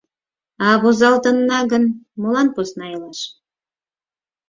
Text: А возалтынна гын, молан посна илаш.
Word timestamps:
А 0.67 0.69
возалтынна 0.81 1.59
гын, 1.71 1.83
молан 2.19 2.47
посна 2.55 2.85
илаш. 2.95 3.19